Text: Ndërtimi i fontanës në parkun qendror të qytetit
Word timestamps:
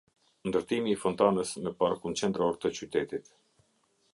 Ndërtimi 0.51 0.91
i 0.93 0.95
fontanës 1.01 1.51
në 1.65 1.73
parkun 1.83 2.17
qendror 2.23 2.59
të 2.65 2.73
qytetit 2.79 3.31